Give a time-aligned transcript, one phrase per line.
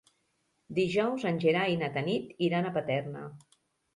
[0.77, 3.25] Dijous en Gerai i na Tanit iran a Paterna.